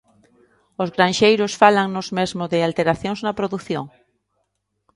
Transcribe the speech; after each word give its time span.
Os 0.81 0.89
granxeiros 0.95 1.53
fálannos 1.61 2.07
mesmo 2.19 2.43
de 2.51 2.59
alteracións 2.67 3.19
na 3.25 3.37
produción. 3.39 3.85